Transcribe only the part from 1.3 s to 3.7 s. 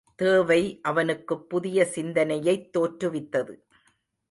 புதிய சிந்தனையைத் தோற்றுவித்தது.